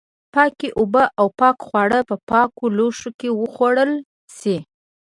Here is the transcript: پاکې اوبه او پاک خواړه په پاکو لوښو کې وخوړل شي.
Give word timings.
پاکې 0.33 0.67
اوبه 0.79 1.03
او 1.19 1.27
پاک 1.39 1.57
خواړه 1.67 1.99
په 2.09 2.15
پاکو 2.29 2.65
لوښو 2.77 3.09
کې 3.19 3.29
وخوړل 3.39 3.91
شي. 4.37 4.57